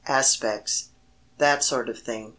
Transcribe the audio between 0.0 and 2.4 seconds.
'Aspects.' That sort of thing."